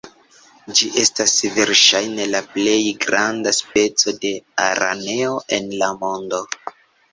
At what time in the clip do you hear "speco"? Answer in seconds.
3.59-4.15